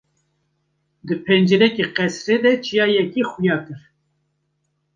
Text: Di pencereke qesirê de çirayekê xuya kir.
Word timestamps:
Di 1.07 1.15
pencereke 1.25 1.85
qesirê 1.95 2.37
de 2.43 2.51
çirayekê 2.65 3.21
xuya 3.29 3.57
kir. 3.65 3.81